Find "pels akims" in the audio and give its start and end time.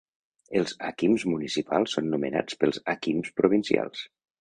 2.65-3.33